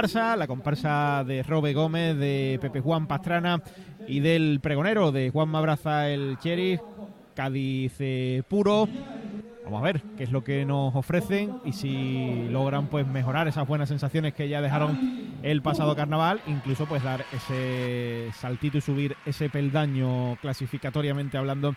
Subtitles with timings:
[0.00, 3.60] la comparsa de Robe Gómez, de Pepe Juan Pastrana
[4.06, 6.78] y del pregonero de Juan Mabraza el Cherry,
[7.34, 8.88] Cádiz eh, puro.
[9.64, 13.66] Vamos a ver qué es lo que nos ofrecen y si logran pues mejorar esas
[13.66, 14.96] buenas sensaciones que ya dejaron
[15.42, 21.74] el pasado carnaval, incluso pues dar ese saltito y subir ese peldaño clasificatoriamente hablando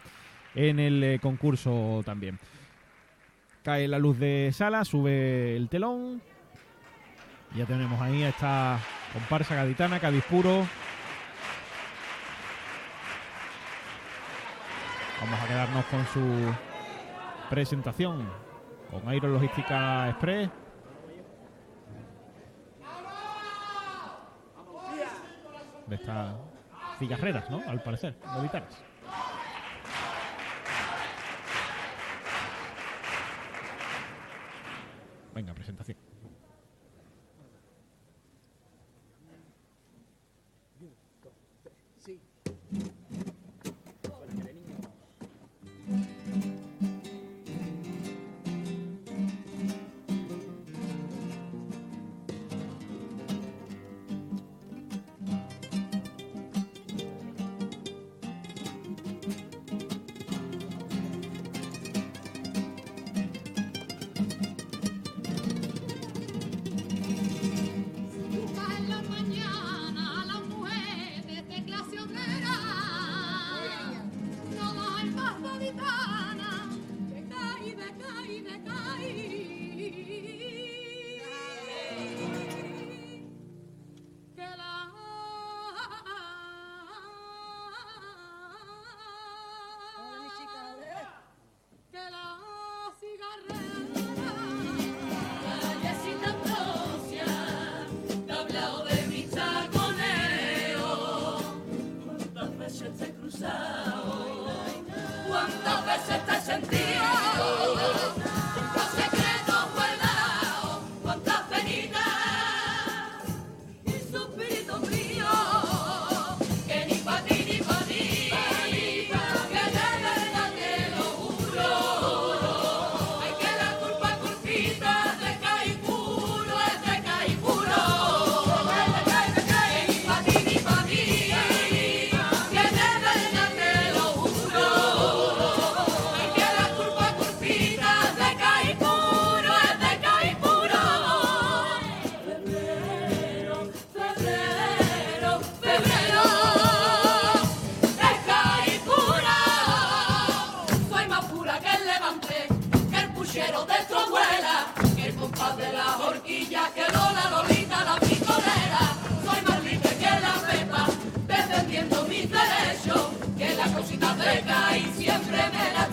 [0.54, 2.38] en el eh, concurso también.
[3.64, 6.22] Cae la luz de sala, sube el telón.
[7.56, 8.80] Ya tenemos ahí esta
[9.12, 10.66] comparsa gaditana, Cádiz puro.
[15.20, 16.56] Vamos a quedarnos con su
[17.50, 18.28] presentación
[18.90, 20.50] con Aerologística Express.
[25.88, 26.36] De estas
[27.00, 27.62] cigarreras, ¿no?
[27.68, 28.82] Al parecer, gaditanas.
[35.34, 35.98] Venga, presentación.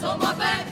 [0.09, 0.68] Somos a.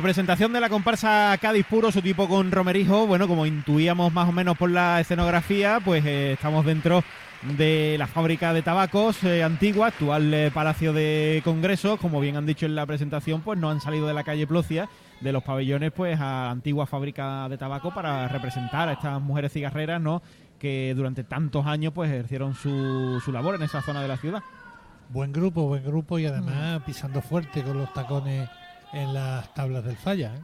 [0.00, 4.30] La presentación de la comparsa Cádiz Puro, su tipo con Romerijo, bueno, como intuíamos más
[4.30, 7.04] o menos por la escenografía, pues eh, estamos dentro
[7.58, 12.46] de la fábrica de tabacos eh, antigua, actual eh, Palacio de Congresos, como bien han
[12.46, 14.88] dicho en la presentación, pues no han salido de la calle Plocia,
[15.20, 19.52] de los pabellones, pues a la antigua fábrica de tabaco para representar a estas mujeres
[19.52, 20.22] cigarreras, ¿no?
[20.58, 24.42] Que durante tantos años, pues ejercieron su, su labor en esa zona de la ciudad.
[25.10, 28.48] Buen grupo, buen grupo y además pisando fuerte con los tacones
[28.92, 30.34] en las tablas del falla.
[30.36, 30.40] ¿eh?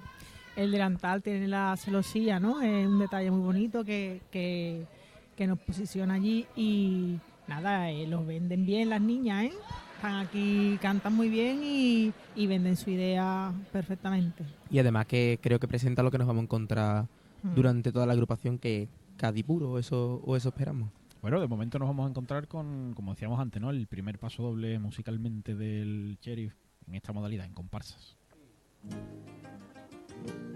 [0.56, 2.62] El delantal tiene la celosía, ¿no?
[2.62, 8.64] Es un detalle muy bonito que, que, nos posiciona allí y nada, eh, los venden
[8.64, 9.52] bien las niñas, ¿eh?
[9.96, 14.44] están aquí, cantan muy bien y, y venden su idea perfectamente.
[14.70, 17.06] Y además que creo que presenta lo que nos vamos a encontrar
[17.46, 17.54] Mm.
[17.54, 20.90] durante toda la agrupación, que es Cádiz puro, o eso, o eso esperamos.
[21.22, 23.70] Bueno, de momento nos vamos a encontrar con, como decíamos antes, ¿no?
[23.70, 26.54] El primer paso doble musicalmente del Sheriff
[26.86, 28.16] en esta modalidad, en comparsas.
[28.90, 30.55] Thank you.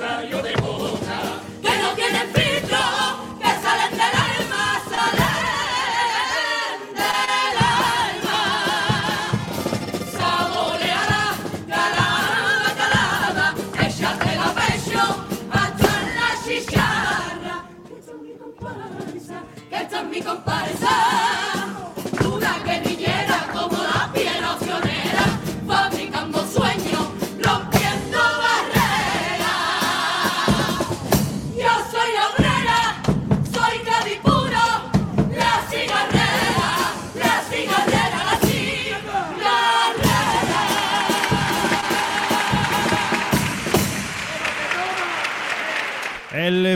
[0.00, 0.59] Rosario de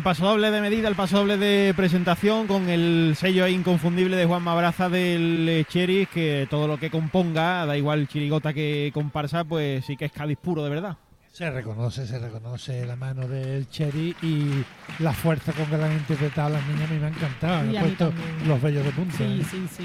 [0.05, 4.43] paso doble de medida, el paso doble de presentación con el sello inconfundible de Juan
[4.43, 9.97] Mabraza del Cheris, que todo lo que componga, da igual chirigota que comparsa, pues sí
[9.97, 10.99] que es Cádiz puro de verdad.
[11.33, 14.63] Se reconoce, se reconoce la mano del Cherry y
[15.03, 17.73] la fuerza con que la han interpretado las niñas a mí me ha encantado.
[17.73, 18.49] Y Han puesto también.
[18.49, 19.17] los bellos de punta.
[19.17, 19.43] Sí, ¿eh?
[19.51, 19.85] sí, sí.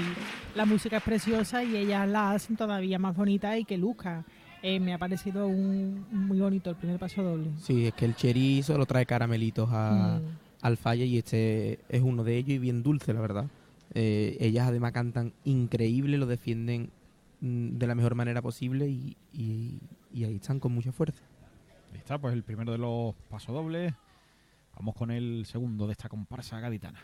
[0.54, 4.22] La música es preciosa y ellas la hacen todavía más bonita y que luzca.
[4.62, 7.50] Eh, me ha parecido un, muy bonito el primer paso doble.
[7.58, 10.38] Sí, es que el cherry solo trae caramelitos a, Mm.
[10.62, 13.46] al falla y este es uno de ellos y bien dulce, la verdad.
[13.94, 16.90] Eh, ellas además cantan increíble, lo defienden
[17.40, 19.78] mm, de la mejor manera posible y, y-
[20.12, 21.22] y ahí están con mucha fuerza.
[21.92, 23.94] Ahí está, pues el primero de los pasodobles.
[24.76, 27.00] Vamos con el segundo de esta comparsa gaditana.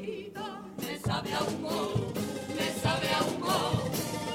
[0.00, 2.12] Me sabe a humo,
[2.54, 3.82] me sabe a humo,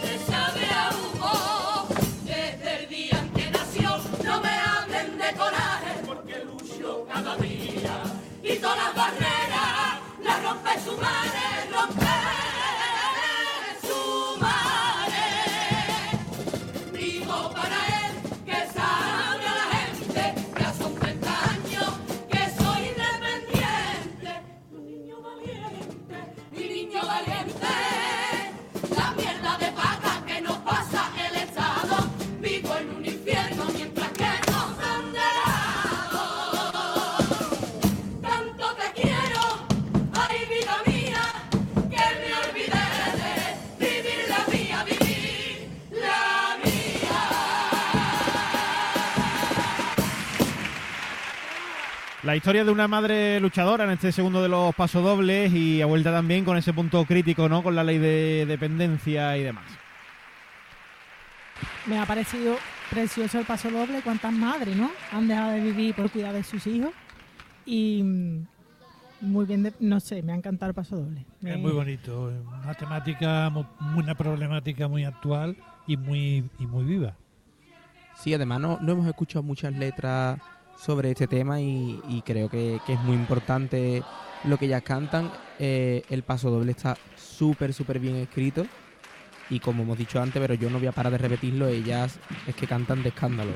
[0.02, 1.88] me sabe a humo.
[2.26, 8.04] Desde el día en que nació, no me hablen de coraje, porque lucho cada día.
[8.42, 12.21] Y todas las barreras las rompe su madre, rompe
[52.24, 56.12] La historia de una madre luchadora en este segundo de los pasodobles y a vuelta
[56.12, 57.64] también con ese punto crítico, ¿no?
[57.64, 59.66] Con la ley de dependencia y demás.
[61.88, 62.58] Me ha parecido
[62.92, 64.02] precioso el paso doble.
[64.04, 64.92] Cuántas madres, ¿no?
[65.12, 66.92] Han dejado de vivir por cuidar de sus hijos.
[67.66, 68.46] Y mm,
[69.22, 71.26] muy bien, de- no sé, me ha encantado el paso doble.
[71.44, 73.52] Es muy bonito, es una temática,
[73.96, 77.16] una problemática muy actual y muy, y muy viva.
[78.16, 80.40] Sí, además no, no hemos escuchado muchas letras
[80.82, 84.02] sobre este tema y, y creo que, que es muy importante
[84.46, 85.32] lo que ellas cantan.
[85.60, 88.66] Eh, el paso doble está súper, súper bien escrito
[89.52, 92.56] y como hemos dicho antes, pero yo no voy a parar de repetirlo, ellas es
[92.56, 93.52] que cantan de escándalo.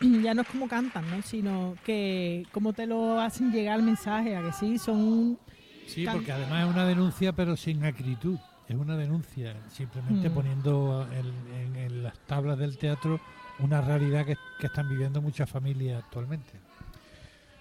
[0.22, 1.22] ya no es como cantan, ¿no?
[1.22, 5.38] Sino que cómo te lo hacen llegar el mensaje, a que sí, son...
[5.86, 8.38] Sí, Can- porque además es una denuncia pero sin acritud.
[8.68, 10.34] Es una denuncia, simplemente Mm.
[10.34, 13.18] poniendo en, en- en las tablas del teatro
[13.60, 16.52] una realidad que, que están viviendo muchas familias actualmente.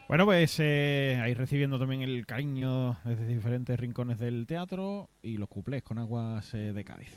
[0.08, 5.50] Bueno, pues eh, ahí recibiendo también el cariño desde diferentes rincones del teatro y los
[5.50, 7.12] cuplés con aguas eh, de Cádiz.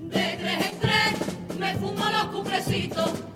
[0.00, 3.27] De tres en tres me fumo los cuplecitos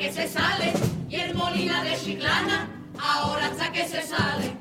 [0.00, 0.72] que se sale.
[1.10, 4.56] Y el Molina de Chiclana, ahora hasta que se sale.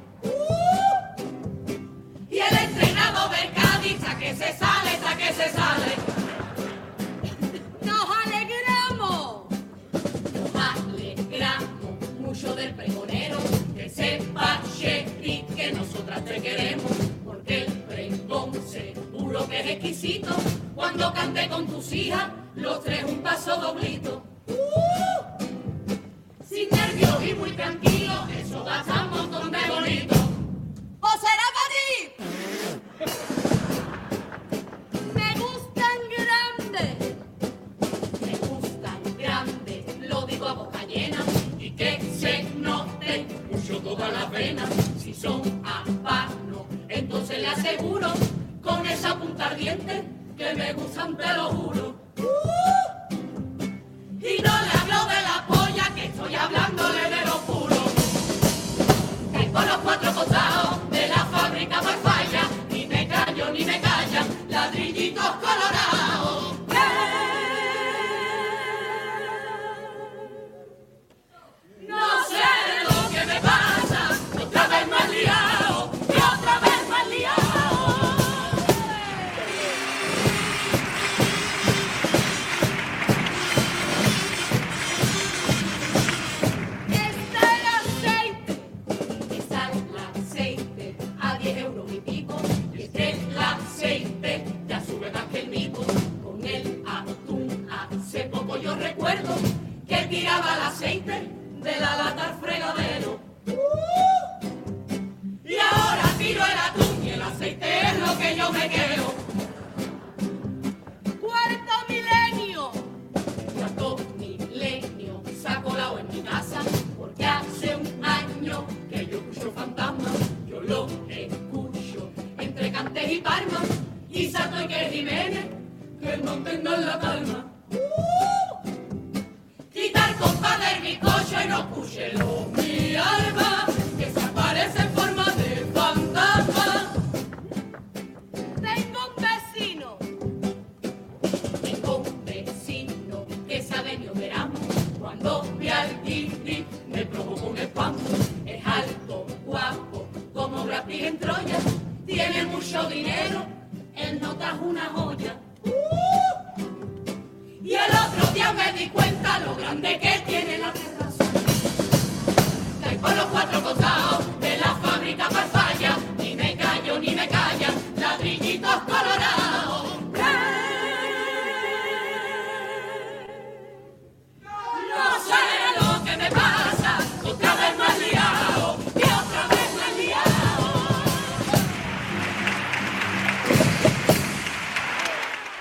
[2.29, 5.91] Y el entrenador del Cádiz, hasta que se sale, hasta que se sale.
[7.83, 9.45] Nos alegramos,
[10.33, 13.37] nos alegramos mucho del pregonero,
[13.75, 16.91] que sepa Sherry que nosotras te queremos,
[17.23, 20.35] porque el pregón seguro que es exquisito,
[20.75, 24.18] cuando cante con tus hijas, los tres un paso doblito.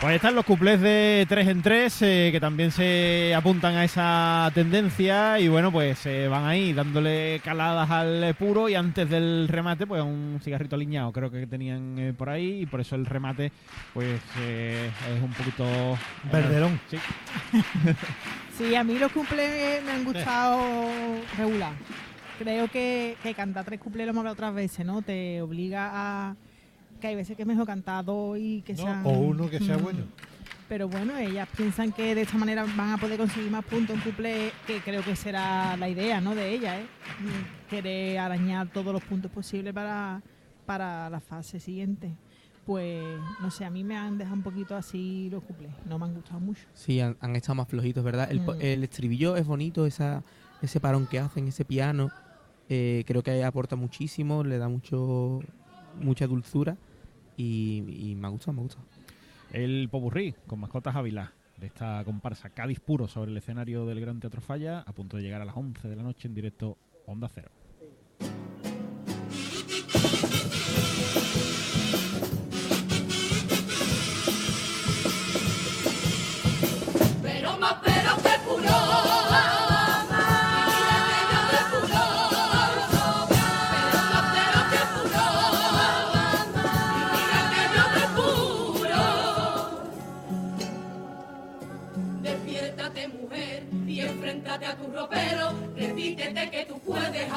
[0.01, 4.49] Pues ahí están los cuplés de 3 en 3 que también se apuntan a esa
[4.55, 9.89] tendencia y bueno, pues eh, van ahí dándole caladas al puro y antes del remate
[9.89, 13.51] pues un cigarrito aliñado creo que tenían eh, por ahí y por eso el remate
[13.93, 15.67] pues eh, es un poquito...
[16.31, 16.81] Verderón.
[16.89, 16.99] Sí.
[18.57, 20.61] Sí, a mí los cuplés me han gustado
[21.37, 21.73] regular.
[22.41, 25.01] Creo que, que cantar tres cuplés lo hemos hablado otras veces, ¿no?
[25.01, 26.37] Te obliga a...
[27.01, 28.83] Que hay veces que es mejor cantar dos y que ¿no?
[28.83, 29.07] sean...
[29.07, 29.83] O uno que sea Mm.
[29.83, 30.01] bueno.
[30.69, 34.03] Pero bueno, ellas piensan que de esta manera van a poder conseguir más puntos en
[34.03, 36.35] cuplé, que creo que será la idea, ¿no?
[36.35, 36.87] De ellas, ¿eh?
[37.71, 40.21] Querer arañar todos los puntos posibles para,
[40.67, 42.11] para la fase siguiente.
[42.67, 43.03] Pues,
[43.41, 45.71] no sé, a mí me han dejado un poquito así los cuplés.
[45.87, 46.63] No me han gustado mucho.
[46.75, 48.31] Sí, han, han estado más flojitos, ¿verdad?
[48.31, 48.61] El, po- Mm.
[48.61, 50.23] el estribillo es bonito, esa,
[50.61, 52.11] ese parón que hacen, ese piano.
[52.69, 55.41] eh, creo que aporta muchísimo, le da mucho
[55.99, 56.77] mucha dulzura
[57.39, 58.85] y, y me ha gustado, me ha gustado.
[59.53, 64.21] El Popurrí con mascotas Ávila de esta comparsa Cádiz puro sobre el escenario del Gran
[64.21, 66.77] Teatro Falla a punto de llegar a las 11 de la noche en directo
[67.07, 67.51] Onda Cero.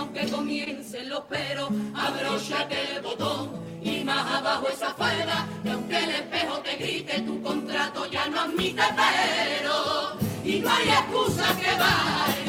[0.01, 1.69] Aunque comiencen los peros.
[1.93, 5.47] Abróchate el botón y más abajo esa falda.
[5.63, 10.19] Que aunque el espejo te grite tu contrato ya no admite pero.
[10.43, 12.40] Y no hay excusa que valga.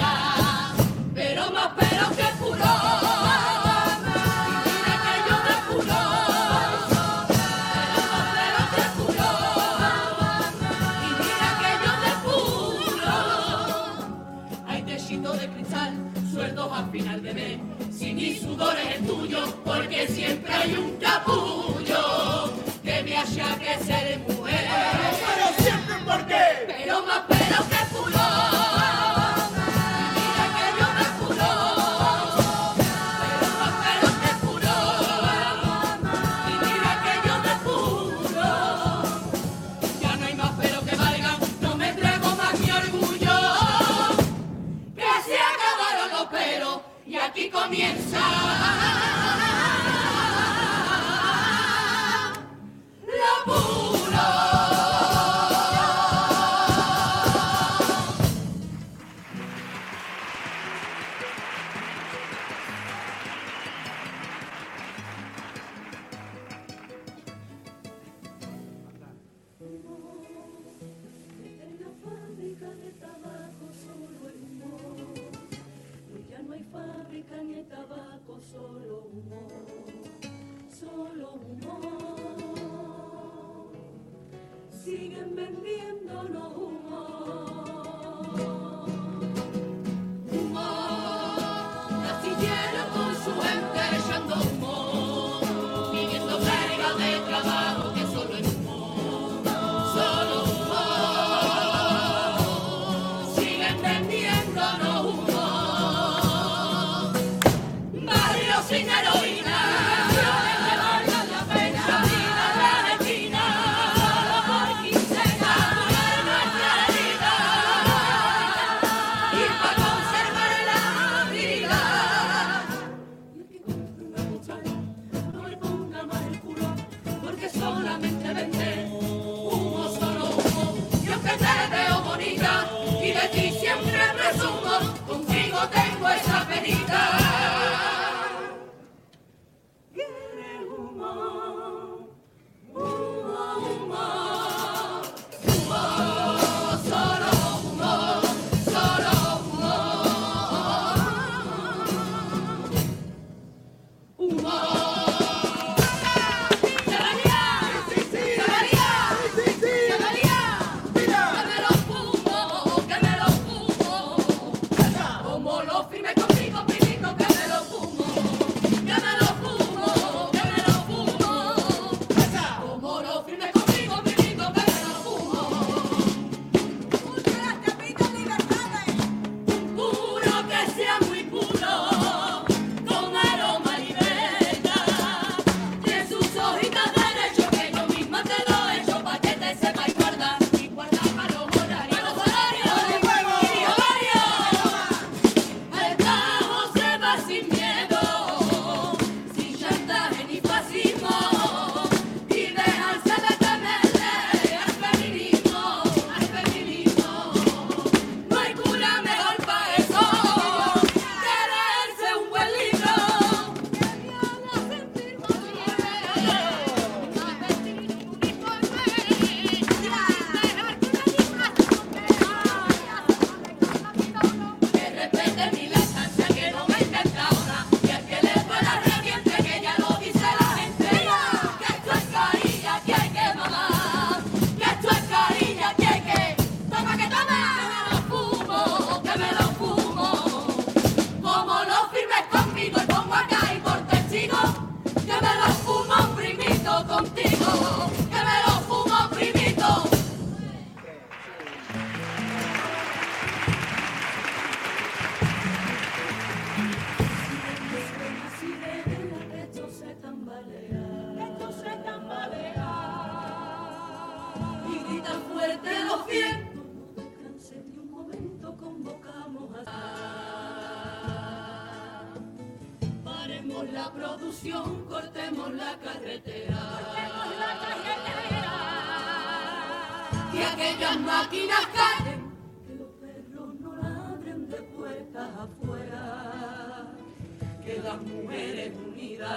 [287.72, 289.30] Que las mujeres unidas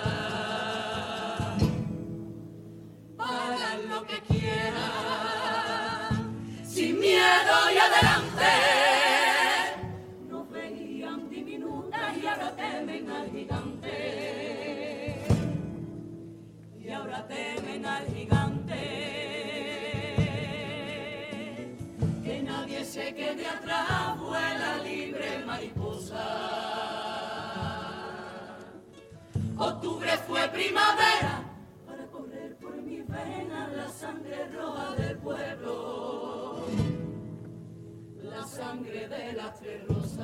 [3.17, 5.63] hagan lo que quieran,
[6.67, 8.84] sin miedo y adelante.
[30.35, 31.43] Fue primavera
[31.87, 36.67] para correr por mis venas la sangre roja del pueblo,
[38.21, 40.19] la sangre de las tres rosas.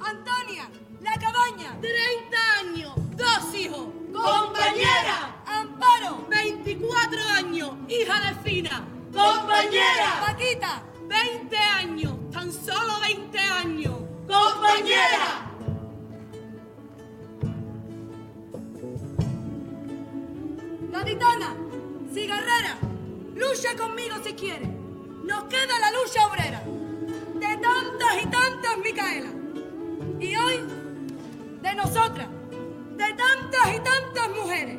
[0.00, 0.68] Antonia,
[1.02, 1.78] la cabaña.
[1.80, 5.40] 30 años, dos hijos, Compañera.
[5.46, 10.82] Amparo, 24 años, hija de Fina, compañera, Paquita.
[11.10, 13.94] 20 años, tan solo 20 años,
[14.26, 15.52] Compañera.
[20.90, 21.54] Gaditana,
[22.14, 22.78] cigarrera,
[23.34, 24.66] lucha conmigo si quiere.
[25.24, 26.62] Nos queda la lucha obrera.
[27.34, 29.30] De tantas y tantas Micaela.
[30.18, 30.60] Y hoy,
[31.60, 32.28] de nosotras,
[32.96, 34.78] de tantas y tantas mujeres.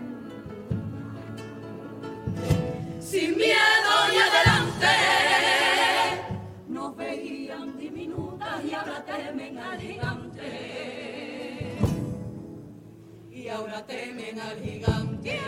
[3.12, 3.81] sin miedo
[9.41, 10.43] temen al gigante.
[13.32, 15.39] Y ahora temen al gigante.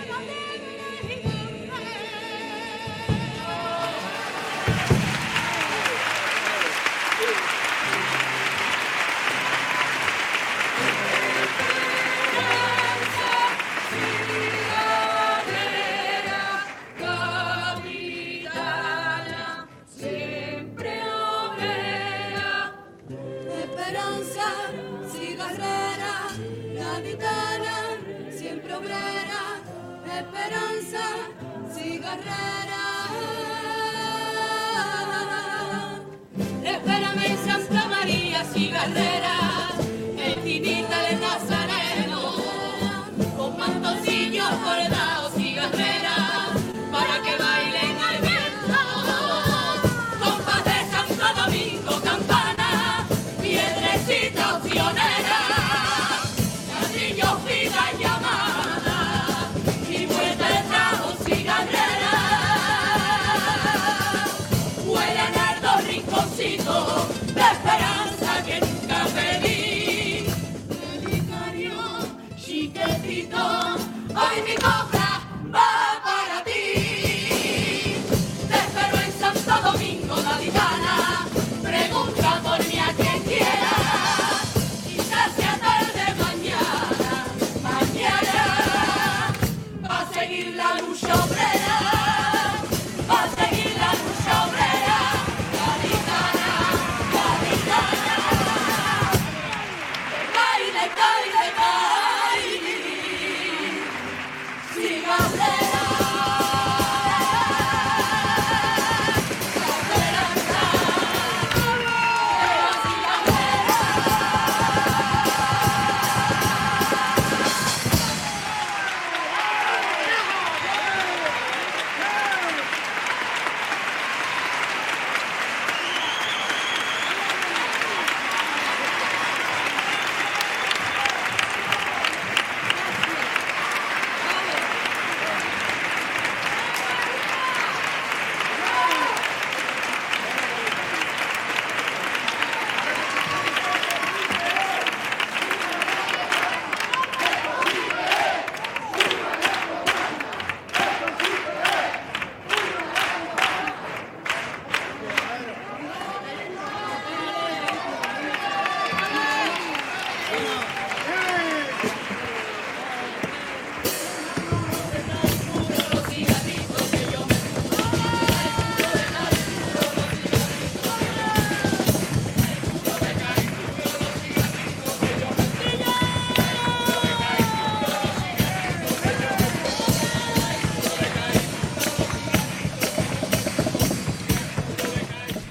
[74.35, 74.92] Hoy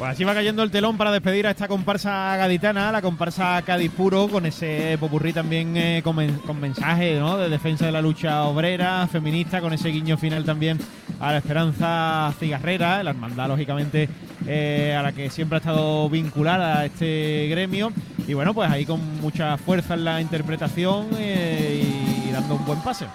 [0.02, 3.92] Pues así va cayendo el telón para despedir a esta comparsa gaditana, la comparsa Cádiz
[3.92, 7.38] Puro, con ese popurrí también eh, con, men- mensaje ¿no?
[7.38, 10.76] de defensa de la lucha obrera, feminista, con ese guiño final también
[11.20, 14.08] a la esperanza cigarrera, la hermandad lógicamente
[14.44, 17.92] eh, a la que siempre ha estado vinculada a este gremio.
[18.26, 21.80] Y bueno, pues ahí con mucha fuerza en la interpretación eh,
[22.26, 23.06] y dando un buen pase.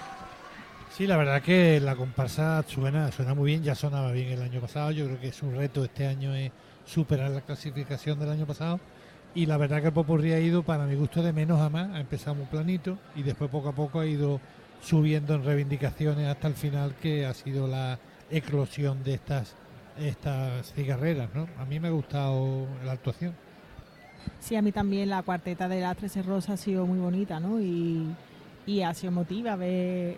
[0.98, 4.62] Sí, la verdad que la comparsa suena, suena muy bien, ya sonaba bien el año
[4.62, 4.92] pasado.
[4.92, 6.50] Yo creo que es un reto este año es
[6.88, 8.80] superar la clasificación del año pasado.
[9.36, 11.94] Y la verdad que el Popurrí ha ido, para mi gusto, de menos a más.
[11.94, 14.40] Ha empezado muy planito y después poco a poco ha ido
[14.82, 18.00] subiendo en reivindicaciones hasta el final, que ha sido la
[18.32, 19.54] eclosión de estas,
[20.00, 21.30] estas cigarreras.
[21.36, 21.48] ¿no?
[21.60, 23.36] A mí me ha gustado la actuación.
[24.40, 27.62] Sí, a mí también la cuarteta de las 13 Rosas ha sido muy bonita, ¿no?
[27.62, 28.08] Y,
[28.66, 30.18] y ha sido emotiva ver,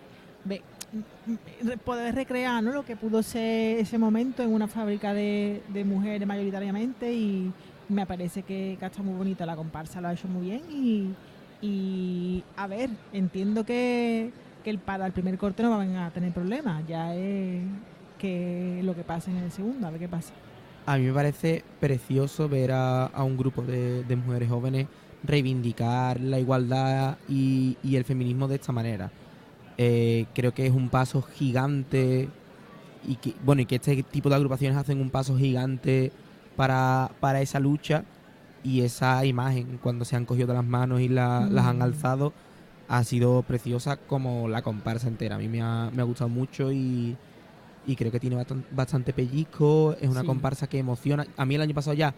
[1.84, 2.72] poder recrear ¿no?
[2.72, 7.52] lo que pudo ser ese momento en una fábrica de, mujeres mayoritariamente y
[7.88, 11.14] me parece que, que estado muy bonita la comparsa, lo ha hecho muy bien
[11.62, 14.30] y, a ver, entiendo que,
[14.64, 17.62] que el, para el primer corte no van a tener problemas, ya es
[18.18, 20.32] que lo que pase en el segundo, a ver qué pasa.
[20.86, 24.86] A mí me parece precioso ver a, un grupo de, mujeres jóvenes
[25.22, 29.10] reivindicar la igualdad y el feminismo de esta manera.
[29.82, 32.28] Eh, creo que es un paso gigante
[33.06, 36.12] y que, bueno, y que este tipo de agrupaciones hacen un paso gigante
[36.54, 38.04] para, para esa lucha
[38.62, 41.82] y esa imagen cuando se han cogido de las manos y la- las han Mm.
[41.82, 42.32] alzado
[42.88, 45.36] ha sido preciosa como la comparsa entera.
[45.36, 47.16] A mí me ha, me ha gustado mucho y,
[47.86, 49.96] y creo que tiene bastan- bastante pellizco.
[49.98, 50.26] Es una Sí.
[50.26, 51.24] comparsa que emociona.
[51.38, 52.12] A mí el año pasado ya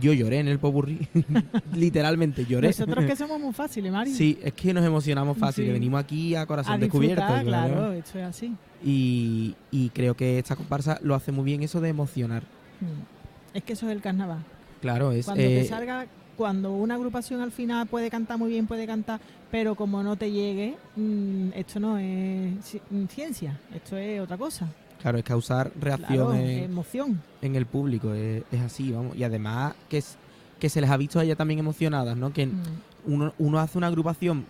[0.00, 1.08] yo lloré en el popurrí.
[1.74, 2.68] Literalmente lloré.
[2.68, 4.14] Nosotros que somos muy fáciles, Mario.
[4.14, 5.66] Sí, es que nos emocionamos fácil.
[5.66, 5.72] Sí.
[5.72, 7.24] Venimos aquí a corazón a descubierto.
[7.24, 7.44] claro.
[7.44, 8.54] claro, esto es así.
[8.84, 12.42] Y, y creo que esta comparsa lo hace muy bien eso de emocionar.
[12.80, 13.56] Mm.
[13.56, 14.44] Es que eso es el carnaval.
[14.80, 15.24] Claro, es.
[15.24, 19.20] Cuando eh, te salga, cuando una agrupación al final puede cantar muy bien, puede cantar,
[19.50, 22.52] pero como no te llegue, mm, esto no es
[22.90, 24.68] mm, ciencia, esto es otra cosa.
[25.04, 27.20] Claro, es causar Claro, reacción en, emoción.
[27.42, 28.14] en el público.
[28.14, 29.14] Es, es así, vamos.
[29.14, 30.16] Y además que, es-
[30.58, 32.32] que se les ha visto a ellas también emocionadas, ¿no?
[32.32, 32.62] Que Mm.
[33.04, 34.46] uno, uno hace una agrupación,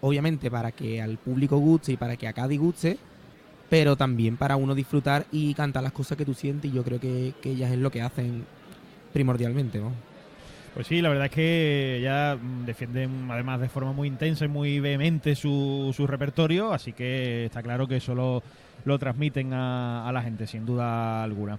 [0.00, 2.96] obviamente, para que al público guste y para que a Cádiz guste,
[3.68, 6.70] pero también para uno disfrutar y cantar las cosas que tú sientes.
[6.70, 8.46] Y yo creo que, que ellas es lo que hacen
[9.12, 9.92] primordialmente, ¿no?
[10.72, 14.48] Pues sí, la verdad es que ya mm, defienden además de forma muy intensa y
[14.48, 18.14] muy vehemente su, su repertorio, así que está claro que eso
[18.84, 21.58] lo, transmiten a, la gente, sin duda alguna.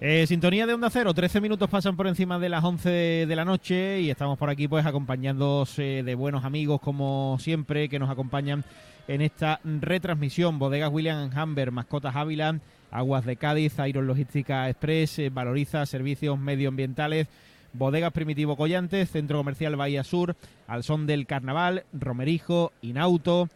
[0.00, 2.88] Eh, sintonía de Onda Cero, 13 minutos pasan por encima de las 11
[3.26, 7.98] de, la noche y estamos por aquí pues acompañándoos de buenos amigos como siempre que
[7.98, 8.64] nos acompañan
[9.10, 10.58] en esta retransmisión.
[10.58, 17.26] Bodegas William Hamber, Mascotas Ávila, Aguas de Cádiz, Iron Logística Express, eh, Valoriza Servicios Medioambientales,
[17.72, 20.36] Bodegas Primitivo Collantes, Centro Comercial Bahía Sur,
[20.68, 23.48] Al Son del Carnaval, Romerijo, Inauto,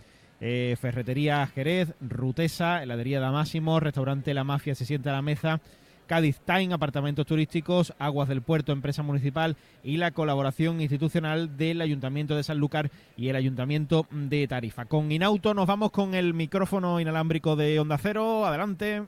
[0.47, 5.63] eh, Ferretería Jerez, Rutesa, Heladería Damásimo, Restaurante La Mafia se sienta a la mesa,
[6.07, 12.37] Cádiz Time, Apartamentos Turísticos, Aguas del Puerto, Empresa Municipal y la colaboración institucional del Ayuntamiento
[12.37, 14.85] de Sanlúcar y el Ayuntamiento de Tarifa.
[14.85, 18.45] Con Inauto nos vamos con el micrófono inalámbrico de Onda Cero.
[18.45, 19.03] Adelante.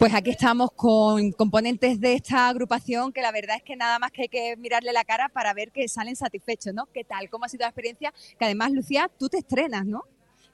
[0.00, 4.10] Pues aquí estamos con componentes de esta agrupación que la verdad es que nada más
[4.10, 6.86] que hay que mirarle la cara para ver que salen satisfechos, ¿no?
[6.86, 7.30] ¿Qué tal?
[7.30, 8.12] ¿Cómo ha sido la experiencia?
[8.36, 10.02] Que además, Lucía, tú te estrenas, ¿no?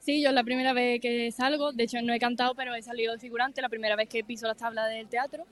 [0.07, 2.81] Sí, yo es la primera vez que salgo, de hecho no he cantado, pero he
[2.81, 5.45] salido de figurante, la primera vez que piso las tablas del teatro.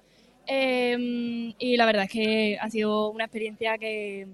[0.47, 4.29] Eh, y la verdad es que ha sido una experiencia que,